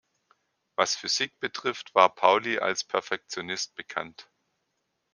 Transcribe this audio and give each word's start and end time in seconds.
Was 0.77 0.95
Physik 0.95 1.39
betrifft, 1.39 1.93
war 1.93 2.15
Pauli 2.15 2.57
als 2.57 2.83
Perfektionist 2.83 3.75
bekannt. 3.75 4.31